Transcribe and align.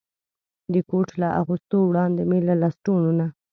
د 0.73 0.75
کوټ 0.89 1.07
له 1.21 1.27
اغوستو 1.41 1.77
وړاندې 1.89 2.21
مې 2.29 2.39
له 2.47 2.53
لستوڼو 2.61 3.11
نه. 3.19 3.27